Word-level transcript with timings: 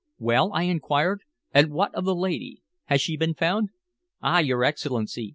"Well?" 0.17 0.51
I 0.53 0.63
inquired. 0.63 1.21
"And 1.53 1.69
what 1.69 1.93
of 1.93 2.05
the 2.05 2.15
lady? 2.15 2.63
Has 2.85 3.01
she 3.01 3.17
been 3.17 3.35
found?" 3.35 3.69
"Ah! 4.19 4.39
your 4.39 4.63
Excellency. 4.63 5.29